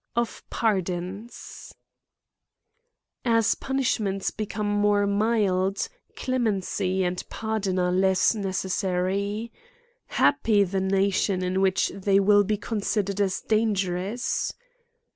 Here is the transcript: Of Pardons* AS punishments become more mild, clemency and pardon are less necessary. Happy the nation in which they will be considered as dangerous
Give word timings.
Of 0.15 0.41
Pardons* 0.49 1.75
AS 3.23 3.53
punishments 3.53 4.31
become 4.31 4.65
more 4.65 5.05
mild, 5.05 5.87
clemency 6.15 7.03
and 7.03 7.23
pardon 7.29 7.77
are 7.77 7.91
less 7.91 8.33
necessary. 8.33 9.51
Happy 10.07 10.63
the 10.63 10.81
nation 10.81 11.43
in 11.43 11.61
which 11.61 11.89
they 11.89 12.19
will 12.19 12.43
be 12.43 12.57
considered 12.57 13.21
as 13.21 13.41
dangerous 13.41 14.55